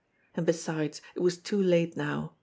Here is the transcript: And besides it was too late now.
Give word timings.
And 0.33 0.47
besides 0.47 0.99
it 1.13 1.19
was 1.19 1.37
too 1.37 1.61
late 1.61 1.95
now. 1.95 2.33